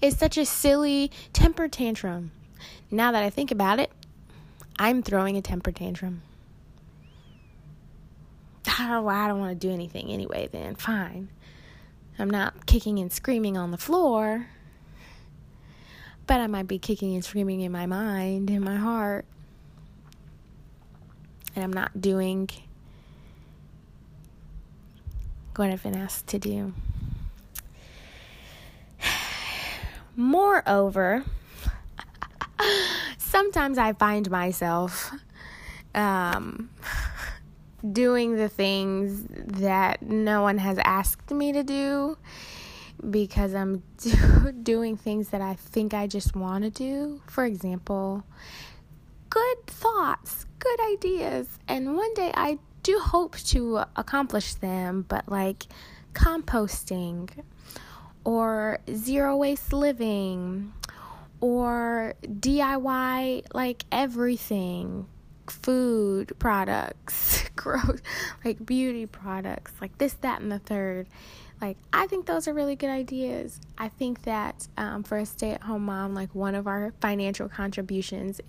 it's 0.00 0.16
such 0.16 0.38
a 0.38 0.44
silly 0.44 1.10
temper 1.32 1.68
tantrum. 1.68 2.32
Now 2.90 3.12
that 3.12 3.22
I 3.22 3.30
think 3.30 3.50
about 3.50 3.80
it, 3.80 3.90
I'm 4.78 5.02
throwing 5.02 5.36
a 5.36 5.42
temper 5.42 5.72
tantrum. 5.72 6.22
I 8.66 8.86
don't, 8.88 9.08
I 9.08 9.28
don't 9.28 9.40
want 9.40 9.60
to 9.60 9.66
do 9.66 9.72
anything 9.72 10.10
anyway, 10.10 10.48
then 10.50 10.76
fine. 10.76 11.30
I'm 12.18 12.30
not 12.30 12.66
kicking 12.66 12.98
and 12.98 13.12
screaming 13.12 13.56
on 13.56 13.70
the 13.70 13.78
floor, 13.78 14.48
but 16.28 16.40
I 16.40 16.46
might 16.46 16.68
be 16.68 16.78
kicking 16.78 17.14
and 17.14 17.24
screaming 17.24 17.62
in 17.62 17.72
my 17.72 17.86
mind, 17.86 18.50
in 18.50 18.62
my 18.62 18.76
heart. 18.76 19.24
And 21.56 21.64
I'm 21.64 21.72
not 21.72 22.00
doing 22.00 22.50
what 25.56 25.70
I've 25.70 25.82
been 25.82 25.96
asked 25.96 26.26
to 26.28 26.38
do. 26.38 26.74
Moreover, 30.16 31.24
sometimes 33.18 33.78
I 33.78 33.94
find 33.94 34.30
myself 34.30 35.10
um, 35.94 36.68
doing 37.90 38.36
the 38.36 38.50
things 38.50 39.24
that 39.30 40.02
no 40.02 40.42
one 40.42 40.58
has 40.58 40.78
asked 40.84 41.30
me 41.30 41.52
to 41.52 41.62
do 41.62 42.18
because 43.10 43.54
I'm 43.54 43.82
do- 43.98 44.52
doing 44.62 44.96
things 44.96 45.28
that 45.30 45.40
I 45.40 45.54
think 45.54 45.94
I 45.94 46.06
just 46.06 46.34
want 46.36 46.64
to 46.64 46.70
do. 46.70 47.20
For 47.26 47.44
example, 47.44 48.24
good 49.30 49.66
thoughts, 49.66 50.46
good 50.58 50.80
ideas, 50.92 51.58
and 51.66 51.96
one 51.96 52.12
day 52.14 52.32
I 52.34 52.58
do 52.82 52.98
hope 52.98 53.36
to 53.38 53.84
accomplish 53.96 54.54
them, 54.54 55.04
but 55.08 55.28
like 55.28 55.64
composting 56.12 57.30
or 58.24 58.78
zero 58.94 59.36
waste 59.36 59.72
living 59.72 60.72
or 61.40 62.14
DIY 62.24 63.46
like 63.54 63.84
everything 63.92 65.06
food 65.50 66.32
products, 66.38 67.44
gross, 67.56 68.00
like 68.44 68.64
beauty 68.64 69.06
products, 69.06 69.72
like 69.80 69.96
this, 69.98 70.14
that, 70.14 70.40
and 70.40 70.50
the 70.52 70.58
third. 70.58 71.06
Like, 71.60 71.76
I 71.92 72.06
think 72.06 72.26
those 72.26 72.46
are 72.46 72.54
really 72.54 72.76
good 72.76 72.90
ideas. 72.90 73.60
I 73.76 73.88
think 73.88 74.22
that 74.22 74.68
um, 74.76 75.02
for 75.02 75.18
a 75.18 75.26
stay 75.26 75.50
at 75.52 75.62
home 75.62 75.86
mom, 75.86 76.14
like 76.14 76.34
one 76.34 76.54
of 76.54 76.66
our 76.66 76.92
financial 77.00 77.48
contributions, 77.48 78.40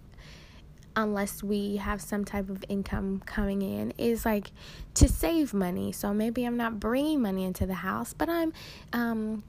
unless 0.96 1.42
we 1.42 1.78
have 1.78 2.02
some 2.02 2.24
type 2.24 2.50
of 2.50 2.64
income 2.70 3.22
coming 3.26 3.62
in, 3.62 3.94
is 3.98 4.26
like 4.26 4.52
to 4.96 5.08
save 5.08 5.54
money. 5.54 5.92
So 5.92 6.14
maybe 6.14 6.46
I'm 6.46 6.58
not 6.58 6.80
bringing 6.80 7.22
money 7.22 7.46
into 7.46 7.66
the 7.66 7.76
house, 7.76 8.14
but 8.14 8.30
I'm 8.30 8.54
um, 8.94 9.44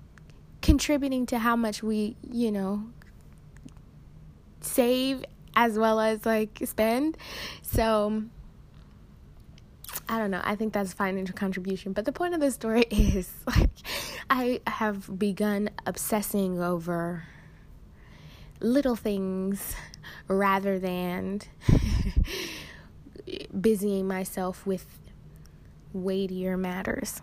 contributing 0.62 1.26
to 1.26 1.38
how 1.38 1.56
much 1.56 1.82
we, 1.82 2.16
you 2.30 2.50
know, 2.50 2.84
save 4.62 5.24
as 5.54 5.78
well 5.78 6.00
as 6.00 6.24
like 6.24 6.60
spend. 6.64 7.16
So 7.62 8.22
I 10.10 10.18
don't 10.18 10.32
know. 10.32 10.40
I 10.42 10.56
think 10.56 10.72
that's 10.72 10.92
financial 10.92 11.36
contribution. 11.36 11.92
But 11.92 12.04
the 12.04 12.10
point 12.10 12.34
of 12.34 12.40
the 12.40 12.50
story 12.50 12.82
is 12.90 13.30
like 13.46 13.70
I 14.28 14.60
have 14.66 15.16
begun 15.18 15.70
obsessing 15.86 16.60
over 16.60 17.22
little 18.58 18.96
things 18.96 19.76
rather 20.26 20.80
than 20.80 21.42
busying 23.60 24.08
myself 24.08 24.66
with 24.66 24.84
weightier 25.92 26.56
matters. 26.56 27.22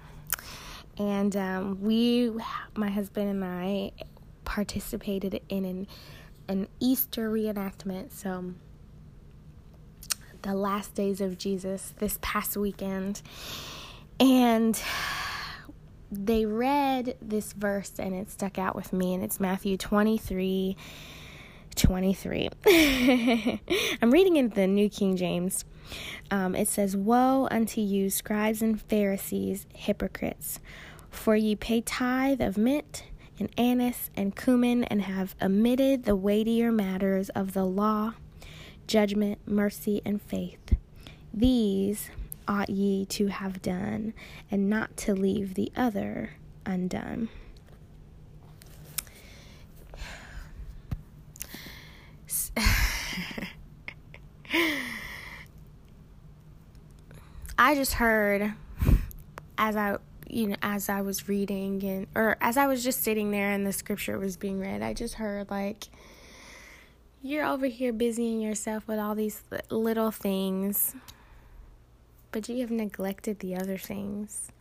And 0.98 1.36
um, 1.36 1.82
we, 1.82 2.32
my 2.74 2.89
husband 2.89 3.29
and 3.29 3.44
I, 3.44 3.91
participated 4.46 5.41
in 5.50 5.65
an 5.65 5.88
an 6.48 6.70
Easter 6.79 7.29
reenactment. 7.29 8.13
So, 8.13 8.53
the 10.41 10.53
last 10.53 10.94
days 10.94 11.22
of 11.22 11.38
Jesus 11.38 11.94
this 12.00 12.17
past 12.22 12.58
weekend. 12.58 13.22
And 14.20 14.79
they 16.12 16.46
read 16.46 17.17
this 17.22 17.53
verse 17.53 17.94
and 18.00 18.13
it 18.13 18.32
stuck 18.32 18.58
out 18.58 18.75
with 18.75 18.94
me, 18.94 19.13
and 19.13 19.24
it's 19.24 19.39
Matthew 19.39 19.77
23 19.77 20.75
23. 21.75 22.50
I'm 24.01 24.12
reading 24.12 24.38
in 24.38 24.50
the 24.50 24.65
New 24.65 24.89
King 24.89 25.15
James. 25.15 25.63
Um, 26.32 26.56
it 26.56 26.67
says, 26.67 26.98
Woe 26.98 27.48
unto 27.51 27.82
you, 27.82 28.10
scribes 28.10 28.62
and 28.62 28.82
Pharisees, 28.82 29.67
hypocrites, 29.74 30.60
for 31.12 31.36
ye 31.36 31.56
pay 31.56 31.82
tithe 31.82 32.41
of 32.41 32.58
mint 32.58 33.03
and 33.39 33.50
anise 33.58 34.10
and 34.15 34.36
cumin 34.36 34.84
and 34.86 35.03
have 35.03 35.36
omitted 35.41 36.03
the 36.03 36.15
weightier 36.15 36.72
matters 36.72 37.29
of 37.29 37.53
the 37.53 37.63
law, 37.63 38.13
judgment, 38.88 39.39
mercy, 39.46 40.01
and 40.06 40.22
faith. 40.22 40.75
These 41.34 42.10
ought 42.48 42.70
ye 42.70 43.06
to 43.06 43.27
have 43.27 43.62
done, 43.62 44.13
and 44.50 44.70
not 44.70 44.96
to 44.98 45.13
leave 45.13 45.53
the 45.53 45.72
other 45.75 46.32
undone. 46.65 47.29
I 57.60 57.74
just 57.75 57.94
heard 57.94 58.53
as 59.58 59.75
I 59.75 59.98
you 60.29 60.48
know, 60.48 60.56
as 60.62 60.89
I 60.89 61.01
was 61.01 61.27
reading 61.29 61.84
and 61.84 62.08
or 62.15 62.38
as 62.41 62.58
I 62.58 62.67
was 62.67 62.84
just 62.84 63.03
sitting 63.03 63.32
there 63.32 63.51
and 63.51 63.65
the 63.65 63.74
scripture 63.74 64.20
was 64.20 64.38
being 64.38 64.60
read, 64.60 64.82
I 64.82 64.94
just 64.94 65.15
heard 65.15 65.50
like 65.50 65.88
you're 67.22 67.46
over 67.46 67.66
here 67.66 67.94
busying 67.94 68.42
yourself 68.42 68.88
with 68.88 69.00
all 69.00 69.16
these 69.16 69.42
little 69.70 70.12
things, 70.12 70.96
but 72.32 72.48
you 72.48 72.62
have 72.62 72.72
neglected 72.72 73.40
the 73.40 73.56
other 73.56 73.78
things. 73.78 74.52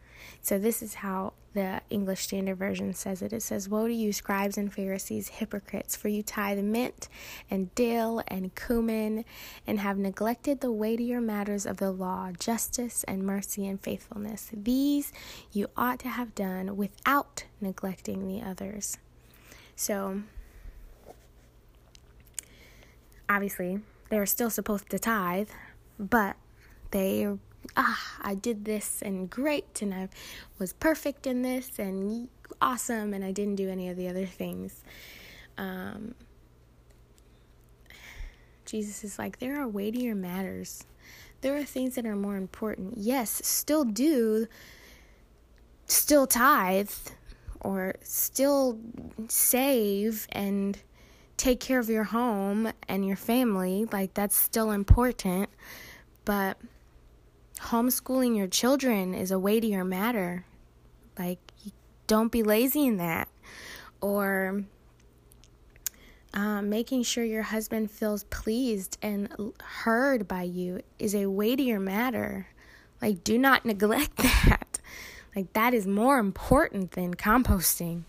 So, 0.40 0.58
this 0.58 0.82
is 0.82 0.94
how 0.94 1.34
the 1.54 1.80
English 1.90 2.20
Standard 2.20 2.56
Version 2.58 2.92
says 2.94 3.22
it. 3.22 3.32
It 3.32 3.42
says, 3.42 3.68
Woe 3.68 3.86
to 3.86 3.92
you, 3.92 4.12
scribes 4.12 4.58
and 4.58 4.72
Pharisees, 4.72 5.28
hypocrites, 5.28 5.96
for 5.96 6.08
you 6.08 6.22
tithe 6.22 6.58
mint 6.58 7.08
and 7.50 7.74
dill 7.74 8.22
and 8.28 8.54
cumin, 8.54 9.24
and 9.66 9.80
have 9.80 9.98
neglected 9.98 10.60
the 10.60 10.72
weightier 10.72 11.20
matters 11.20 11.66
of 11.66 11.78
the 11.78 11.90
law, 11.90 12.32
justice 12.38 13.04
and 13.04 13.24
mercy 13.24 13.66
and 13.66 13.80
faithfulness. 13.80 14.50
These 14.52 15.12
you 15.52 15.68
ought 15.76 15.98
to 16.00 16.08
have 16.08 16.34
done 16.34 16.76
without 16.76 17.44
neglecting 17.60 18.26
the 18.26 18.42
others. 18.42 18.98
So, 19.74 20.22
obviously, 23.28 23.80
they 24.10 24.18
were 24.18 24.26
still 24.26 24.50
supposed 24.50 24.90
to 24.90 24.98
tithe, 24.98 25.50
but 25.98 26.36
they 26.90 27.28
ah, 27.76 28.16
I 28.22 28.34
did 28.34 28.64
this 28.64 29.02
and 29.02 29.28
great, 29.28 29.82
and 29.82 29.92
I 29.92 30.08
was 30.58 30.72
perfect 30.72 31.26
in 31.26 31.42
this 31.42 31.78
and 31.78 32.28
awesome, 32.60 33.12
and 33.12 33.24
I 33.24 33.32
didn't 33.32 33.56
do 33.56 33.68
any 33.68 33.88
of 33.88 33.96
the 33.96 34.08
other 34.08 34.26
things. 34.26 34.84
Um, 35.58 36.14
Jesus 38.64 39.04
is 39.04 39.18
like, 39.18 39.38
there 39.38 39.60
are 39.60 39.68
weightier 39.68 40.14
matters. 40.14 40.86
There 41.40 41.56
are 41.56 41.64
things 41.64 41.94
that 41.94 42.06
are 42.06 42.16
more 42.16 42.36
important. 42.36 42.94
Yes, 42.96 43.30
still 43.44 43.84
do, 43.84 44.46
still 45.86 46.26
tithe, 46.26 46.90
or 47.60 47.94
still 48.02 48.78
save 49.28 50.26
and 50.32 50.78
take 51.36 51.60
care 51.60 51.78
of 51.78 51.88
your 51.88 52.04
home 52.04 52.72
and 52.88 53.06
your 53.06 53.16
family. 53.16 53.86
Like, 53.90 54.14
that's 54.14 54.36
still 54.36 54.70
important. 54.70 55.50
But 56.24 56.58
homeschooling 57.60 58.36
your 58.36 58.48
children 58.48 59.14
is 59.14 59.30
a 59.30 59.38
weightier 59.38 59.84
matter. 59.84 60.44
Like, 61.18 61.38
don't 62.06 62.32
be 62.32 62.42
lazy 62.42 62.86
in 62.86 62.96
that. 62.98 63.28
Or 64.00 64.64
um, 66.34 66.68
making 66.68 67.02
sure 67.02 67.24
your 67.24 67.42
husband 67.42 67.90
feels 67.90 68.24
pleased 68.24 68.98
and 69.00 69.54
heard 69.62 70.28
by 70.28 70.42
you 70.42 70.80
is 70.98 71.14
a 71.14 71.26
weightier 71.26 71.80
matter. 71.80 72.48
Like, 73.00 73.24
do 73.24 73.38
not 73.38 73.64
neglect 73.64 74.16
that. 74.18 74.78
Like, 75.34 75.52
that 75.52 75.74
is 75.74 75.86
more 75.86 76.18
important 76.18 76.92
than 76.92 77.14
composting. 77.14 78.04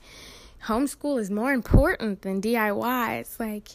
Homeschool 0.65 1.19
is 1.19 1.29
more 1.31 1.53
important 1.53 2.21
than 2.21 2.41
DIY. 2.41 3.19
It's 3.19 3.39
like 3.39 3.69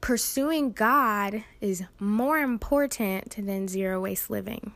pursuing 0.00 0.72
God 0.72 1.44
is 1.60 1.84
more 1.98 2.38
important 2.38 3.36
than 3.36 3.68
zero 3.68 4.00
waste 4.00 4.28
living. 4.30 4.72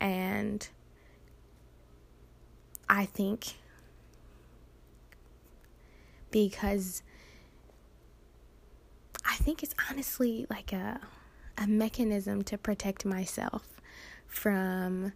And 0.00 0.66
I 2.88 3.04
think 3.06 3.54
because 6.30 7.02
I 9.24 9.36
think 9.36 9.62
it's 9.62 9.74
honestly 9.90 10.46
like 10.50 10.72
a 10.72 11.00
a 11.56 11.66
mechanism 11.66 12.42
to 12.42 12.58
protect 12.58 13.04
myself 13.04 13.80
from 14.26 15.12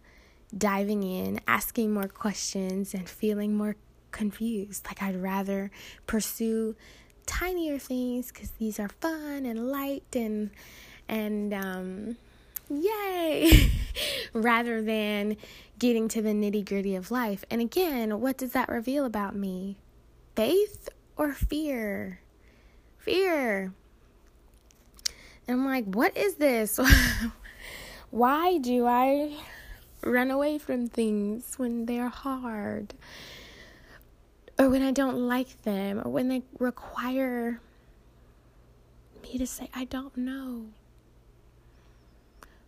diving 0.57 1.03
in, 1.03 1.39
asking 1.47 1.93
more 1.93 2.07
questions 2.07 2.93
and 2.93 3.07
feeling 3.09 3.55
more 3.55 3.75
confused. 4.11 4.85
Like 4.85 5.01
I'd 5.01 5.21
rather 5.21 5.71
pursue 6.07 6.75
tinier 7.25 7.77
things 7.77 8.31
cuz 8.31 8.51
these 8.57 8.79
are 8.79 8.89
fun 8.89 9.45
and 9.45 9.69
light 9.69 10.15
and 10.15 10.49
and 11.07 11.53
um 11.53 12.17
yay, 12.69 13.71
rather 14.33 14.81
than 14.81 15.37
getting 15.77 16.07
to 16.09 16.21
the 16.21 16.29
nitty 16.29 16.65
gritty 16.65 16.95
of 16.95 17.11
life. 17.11 17.43
And 17.49 17.61
again, 17.61 18.19
what 18.21 18.37
does 18.37 18.51
that 18.53 18.69
reveal 18.69 19.05
about 19.05 19.35
me? 19.35 19.77
Faith 20.35 20.89
or 21.17 21.33
fear? 21.33 22.21
Fear. 22.97 23.73
And 25.47 25.61
I'm 25.61 25.65
like, 25.65 25.85
what 25.85 26.15
is 26.15 26.35
this? 26.35 26.79
Why 28.11 28.57
do 28.57 28.85
I 28.85 29.35
run 30.03 30.31
away 30.31 30.57
from 30.57 30.87
things 30.87 31.55
when 31.57 31.85
they're 31.85 32.09
hard? 32.09 32.93
Or 34.59 34.69
when 34.69 34.81
I 34.81 34.91
don't 34.91 35.15
like 35.17 35.61
them? 35.61 36.01
Or 36.03 36.11
when 36.11 36.27
they 36.27 36.43
require 36.59 37.61
me 39.23 39.37
to 39.37 39.47
say, 39.47 39.69
I 39.73 39.85
don't 39.85 40.17
know? 40.17 40.65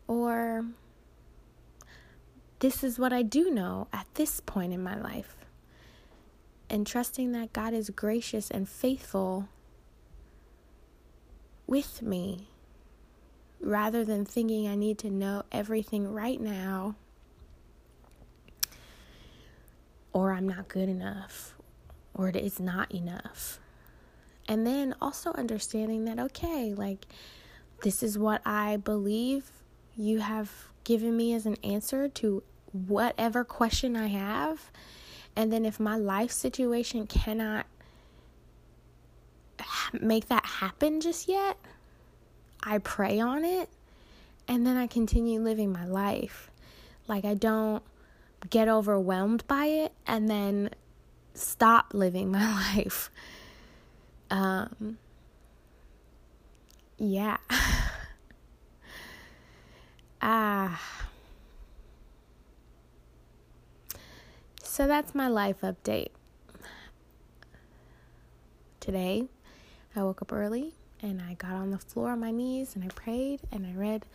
Or 0.07 0.65
this 2.59 2.81
is 2.81 2.97
what 2.97 3.11
I 3.11 3.23
do 3.23 3.51
know 3.51 3.87
at 3.91 4.07
this 4.13 4.39
point 4.39 4.71
in 4.71 4.81
my 4.81 4.97
life. 4.97 5.35
And 6.69 6.87
trusting 6.87 7.33
that 7.33 7.51
God 7.51 7.73
is 7.73 7.89
gracious 7.89 8.49
and 8.49 8.69
faithful 8.69 9.49
with 11.67 12.01
me 12.01 12.47
rather 13.59 14.05
than 14.05 14.25
thinking 14.25 14.67
I 14.67 14.75
need 14.75 14.97
to 14.99 15.09
know 15.09 15.43
everything 15.51 16.07
right 16.11 16.39
now 16.39 16.95
or 20.13 20.31
I'm 20.31 20.47
not 20.47 20.67
good 20.67 20.89
enough 20.89 21.53
or 22.21 22.29
it's 22.29 22.59
not 22.59 22.93
enough. 22.93 23.59
And 24.47 24.65
then 24.65 24.95
also 25.01 25.31
understanding 25.33 26.05
that, 26.05 26.19
okay, 26.19 26.73
like 26.73 27.07
this 27.83 28.03
is 28.03 28.17
what 28.17 28.41
I 28.45 28.77
believe 28.77 29.49
you 29.95 30.19
have 30.19 30.51
given 30.83 31.15
me 31.17 31.33
as 31.33 31.45
an 31.45 31.57
answer 31.63 32.07
to 32.07 32.43
whatever 32.71 33.43
question 33.43 33.95
I 33.95 34.07
have. 34.07 34.71
And 35.35 35.51
then 35.51 35.65
if 35.65 35.79
my 35.79 35.95
life 35.95 36.31
situation 36.31 37.07
cannot 37.07 37.65
make 39.93 40.27
that 40.27 40.45
happen 40.45 41.01
just 41.01 41.27
yet, 41.27 41.57
I 42.63 42.77
pray 42.77 43.19
on 43.19 43.43
it 43.43 43.69
and 44.47 44.65
then 44.65 44.77
I 44.77 44.87
continue 44.87 45.39
living 45.41 45.71
my 45.71 45.85
life. 45.85 46.51
Like 47.07 47.25
I 47.25 47.33
don't 47.33 47.83
get 48.49 48.67
overwhelmed 48.67 49.47
by 49.47 49.65
it 49.65 49.93
and 50.05 50.29
then 50.29 50.69
stop 51.33 51.93
living 51.93 52.31
my 52.31 52.51
life. 52.75 53.09
Um 54.29 54.97
yeah. 56.97 57.37
Ah. 60.23 60.79
So 64.61 64.85
that's 64.85 65.15
my 65.15 65.27
life 65.27 65.61
update. 65.61 66.09
Today, 68.79 69.25
I 69.95 70.03
woke 70.03 70.21
up 70.21 70.31
early 70.31 70.73
and 71.01 71.21
I 71.21 71.33
got 71.33 71.53
on 71.53 71.71
the 71.71 71.79
floor 71.79 72.11
on 72.11 72.19
my 72.19 72.31
knees 72.31 72.75
and 72.75 72.83
I 72.83 72.87
prayed 72.89 73.41
and 73.51 73.65
I 73.65 73.73
read 73.73 74.05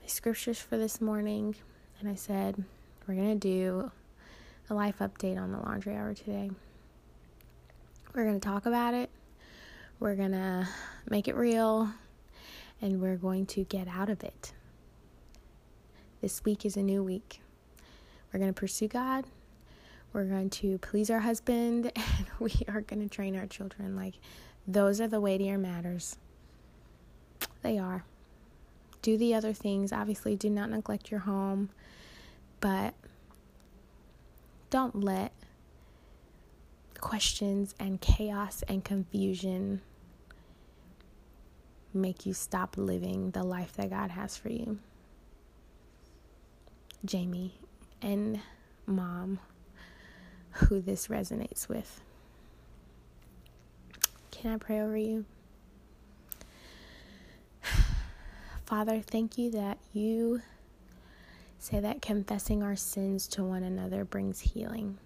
my 0.00 0.06
scriptures 0.06 0.58
for 0.58 0.76
this 0.76 1.00
morning 1.00 1.56
and 2.00 2.08
I 2.08 2.14
said, 2.14 2.62
We're 3.06 3.14
going 3.14 3.40
to 3.40 3.48
do 3.48 3.90
a 4.70 4.74
life 4.74 4.98
update 4.98 5.38
on 5.38 5.50
the 5.50 5.58
laundry 5.58 5.96
hour 5.96 6.12
today. 6.14 6.50
We're 8.14 8.24
going 8.24 8.40
to 8.40 8.46
talk 8.46 8.66
about 8.66 8.94
it, 8.94 9.10
we're 10.00 10.14
going 10.14 10.32
to 10.32 10.68
make 11.08 11.28
it 11.28 11.36
real, 11.36 11.90
and 12.80 13.00
we're 13.00 13.16
going 13.16 13.46
to 13.46 13.64
get 13.64 13.88
out 13.88 14.10
of 14.10 14.22
it. 14.22 14.52
This 16.20 16.44
week 16.44 16.64
is 16.64 16.76
a 16.76 16.82
new 16.82 17.02
week. 17.02 17.40
We're 18.32 18.40
going 18.40 18.52
to 18.52 18.58
pursue 18.58 18.88
God. 18.88 19.24
We're 20.12 20.24
going 20.24 20.50
to 20.50 20.78
please 20.78 21.10
our 21.10 21.20
husband 21.20 21.92
and 21.96 22.26
we 22.38 22.52
are 22.68 22.80
going 22.80 23.00
to 23.00 23.08
train 23.08 23.36
our 23.36 23.46
children. 23.46 23.96
Like, 23.96 24.14
those 24.66 25.00
are 25.00 25.08
the 25.08 25.20
weightier 25.20 25.58
matters. 25.58 26.16
They 27.62 27.78
are. 27.78 28.04
Do 29.00 29.16
the 29.16 29.34
other 29.34 29.52
things. 29.52 29.92
Obviously, 29.92 30.36
do 30.36 30.50
not 30.50 30.70
neglect 30.70 31.10
your 31.10 31.20
home, 31.20 31.70
but 32.60 32.94
don't 34.70 34.94
let 34.96 35.32
questions 37.00 37.74
and 37.78 38.00
chaos 38.00 38.62
and 38.68 38.84
confusion 38.84 39.80
make 41.94 42.26
you 42.26 42.34
stop 42.34 42.76
living 42.76 43.30
the 43.30 43.42
life 43.42 43.72
that 43.74 43.90
God 43.90 44.10
has 44.10 44.36
for 44.36 44.50
you. 44.50 44.78
Jamie 47.04 47.54
and 48.02 48.40
mom 48.86 49.38
who 50.50 50.80
this 50.80 51.06
resonates 51.08 51.68
with. 51.68 52.00
Can 54.30 54.52
I 54.52 54.56
pray 54.56 54.80
over 54.80 54.96
you? 54.96 55.24
Father, 58.66 59.00
thank 59.00 59.38
you 59.38 59.50
that 59.52 59.78
you 59.92 60.42
say 61.58 61.80
that 61.80 62.00
confessing 62.00 62.62
our 62.62 62.76
sins 62.76 63.26
to 63.28 63.44
one 63.44 63.62
another 63.62 64.04
brings 64.04 64.40
healing. 64.40 64.98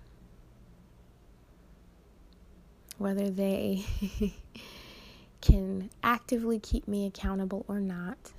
Whether 2.98 3.30
they 3.30 3.84
can 5.40 5.90
actively 6.02 6.58
keep 6.58 6.86
me 6.86 7.06
accountable 7.06 7.64
or 7.68 7.80
not, 7.80 8.32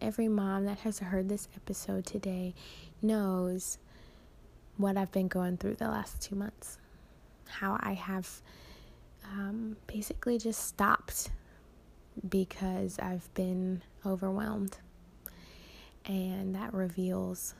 every 0.00 0.28
mom 0.28 0.66
that 0.66 0.80
has 0.80 0.98
heard 0.98 1.28
this 1.28 1.48
episode 1.56 2.06
today 2.06 2.54
knows 3.02 3.78
what 4.76 4.96
I've 4.96 5.12
been 5.12 5.28
going 5.28 5.56
through 5.56 5.76
the 5.76 5.88
last 5.88 6.20
two 6.20 6.36
months. 6.36 6.78
How 7.48 7.78
I 7.80 7.94
have 7.94 8.42
um, 9.24 9.76
basically 9.86 10.38
just 10.38 10.66
stopped 10.66 11.30
because 12.28 12.98
I've 12.98 13.32
been 13.34 13.82
overwhelmed. 14.04 14.78
And 16.06 16.54
that 16.54 16.72
reveals 16.72 17.54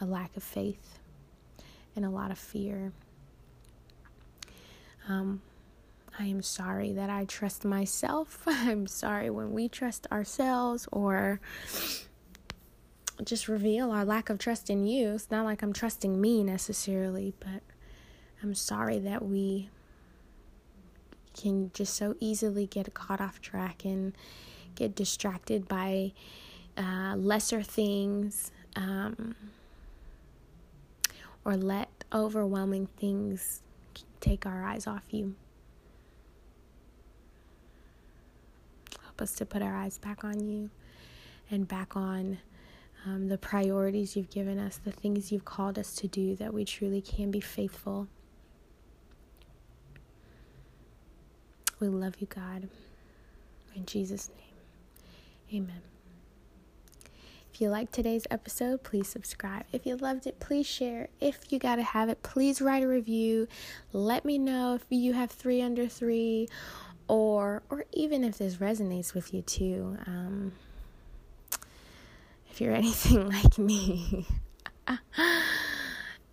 a 0.00 0.04
lack 0.04 0.36
of 0.36 0.42
faith 0.42 1.00
and 1.96 2.04
a 2.04 2.10
lot 2.10 2.30
of 2.30 2.38
fear. 2.38 2.92
Um, 5.08 5.42
I 6.18 6.24
am 6.24 6.42
sorry 6.42 6.92
that 6.92 7.10
I 7.10 7.24
trust 7.24 7.64
myself. 7.64 8.42
I'm 8.46 8.86
sorry 8.86 9.30
when 9.30 9.52
we 9.52 9.68
trust 9.68 10.06
ourselves 10.12 10.88
or 10.92 11.40
just 13.24 13.48
reveal 13.48 13.90
our 13.90 14.04
lack 14.04 14.30
of 14.30 14.38
trust 14.38 14.70
in 14.70 14.86
you. 14.86 15.14
It's 15.14 15.30
not 15.30 15.44
like 15.44 15.62
I'm 15.62 15.72
trusting 15.72 16.20
me 16.20 16.44
necessarily, 16.44 17.34
but 17.40 17.62
I'm 18.42 18.54
sorry 18.54 18.98
that 19.00 19.24
we 19.24 19.70
can 21.36 21.70
just 21.72 21.94
so 21.94 22.16
easily 22.20 22.66
get 22.66 22.92
caught 22.94 23.20
off 23.20 23.40
track 23.40 23.84
and 23.84 24.12
get 24.78 24.94
distracted 24.94 25.66
by 25.66 26.12
uh, 26.76 27.14
lesser 27.16 27.62
things 27.62 28.52
um, 28.76 29.34
or 31.44 31.56
let 31.56 31.88
overwhelming 32.12 32.86
things 32.96 33.62
take 34.20 34.46
our 34.46 34.64
eyes 34.64 34.86
off 34.86 35.02
you. 35.10 35.34
Help 39.02 39.20
us 39.20 39.32
to 39.32 39.44
put 39.44 39.62
our 39.62 39.74
eyes 39.74 39.98
back 39.98 40.22
on 40.24 40.40
you 40.40 40.70
and 41.50 41.66
back 41.66 41.96
on 41.96 42.38
um, 43.04 43.28
the 43.28 43.38
priorities 43.38 44.16
you've 44.16 44.30
given 44.30 44.58
us, 44.58 44.78
the 44.84 44.92
things 44.92 45.32
you've 45.32 45.44
called 45.44 45.78
us 45.78 45.94
to 45.96 46.06
do, 46.06 46.36
that 46.36 46.54
we 46.54 46.64
truly 46.64 47.00
can 47.00 47.30
be 47.30 47.40
faithful. 47.40 48.06
We 51.80 51.88
love 51.88 52.16
you, 52.20 52.26
God. 52.26 52.68
In 53.74 53.86
Jesus' 53.86 54.30
name, 54.36 54.47
amen. 55.52 55.82
If 57.52 57.60
you 57.62 57.70
liked 57.70 57.92
today's 57.92 58.26
episode, 58.30 58.84
please 58.84 59.08
subscribe. 59.08 59.64
If 59.72 59.84
you 59.84 59.96
loved 59.96 60.26
it, 60.26 60.38
please 60.38 60.66
share. 60.66 61.08
If 61.20 61.40
you 61.50 61.58
gotta 61.58 61.82
have 61.82 62.08
it, 62.08 62.22
please 62.22 62.60
write 62.60 62.84
a 62.84 62.88
review. 62.88 63.48
Let 63.92 64.24
me 64.24 64.38
know 64.38 64.74
if 64.74 64.84
you 64.90 65.14
have 65.14 65.30
three 65.30 65.60
under 65.60 65.88
three, 65.88 66.48
or 67.08 67.62
or 67.68 67.84
even 67.92 68.22
if 68.22 68.38
this 68.38 68.56
resonates 68.56 69.12
with 69.14 69.34
you 69.34 69.42
too. 69.42 69.96
Um, 70.06 70.52
if 72.50 72.60
you're 72.60 72.74
anything 72.76 73.28
like 73.28 73.58
me. 73.58 74.26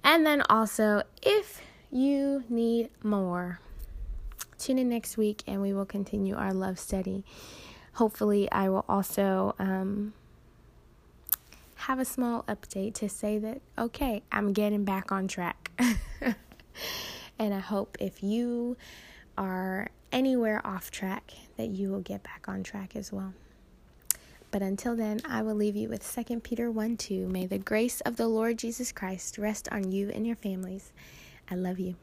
and 0.03 0.25
then 0.25 0.43
also, 0.49 1.01
if 1.23 1.61
you 1.91 2.43
need 2.49 2.89
more, 3.03 3.59
tune 4.57 4.77
in 4.77 4.89
next 4.89 5.17
week 5.17 5.43
and 5.47 5.61
we 5.61 5.73
will 5.73 5.85
continue 5.85 6.35
our 6.35 6.53
love 6.53 6.77
study. 6.77 7.23
Hopefully, 7.95 8.51
I 8.51 8.69
will 8.69 8.85
also 8.89 9.55
um, 9.57 10.13
have 11.75 11.97
a 11.97 12.05
small 12.05 12.43
update 12.43 12.93
to 12.95 13.07
say 13.07 13.37
that, 13.39 13.61
okay, 13.77 14.21
I'm 14.31 14.51
getting 14.51 14.83
back 14.83 15.11
on 15.13 15.27
track. 15.29 15.71
and 17.39 17.53
I 17.53 17.59
hope 17.59 17.95
if 17.99 18.21
you 18.21 18.75
are 19.37 19.87
anywhere 20.11 20.65
off 20.65 20.91
track, 20.91 21.33
that 21.55 21.67
you 21.67 21.89
will 21.89 22.01
get 22.01 22.21
back 22.21 22.49
on 22.49 22.63
track 22.63 22.97
as 22.97 23.13
well. 23.13 23.33
But 24.51 24.61
until 24.61 24.95
then, 24.95 25.21
I 25.25 25.41
will 25.41 25.55
leave 25.55 25.75
you 25.75 25.87
with 25.87 26.03
2 26.27 26.39
Peter 26.41 26.69
1 26.69 26.97
2. 26.97 27.27
May 27.27 27.45
the 27.45 27.57
grace 27.57 28.01
of 28.01 28.17
the 28.17 28.27
Lord 28.27 28.57
Jesus 28.57 28.91
Christ 28.91 29.37
rest 29.37 29.69
on 29.71 29.91
you 29.91 30.09
and 30.09 30.27
your 30.27 30.35
families. 30.35 30.91
I 31.49 31.55
love 31.55 31.79
you. 31.79 31.95